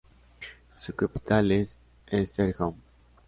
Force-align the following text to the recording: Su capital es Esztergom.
Su 0.77 0.95
capital 0.95 1.51
es 1.51 1.77
Esztergom. 2.07 2.73